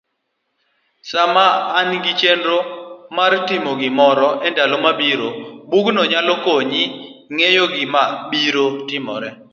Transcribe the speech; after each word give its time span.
sama 1.11 1.45
inigi 1.81 2.13
chenro 2.19 2.59
martimo 3.17 3.71
gimoro 3.81 4.29
endalo 4.47 4.75
mabiro, 4.85 5.29
bugno 5.69 6.01
nyalo 6.11 6.33
konyi 6.45 6.83
ng'eyo 7.33 7.63
gikmabiro 7.73 8.65
timore. 8.87 9.29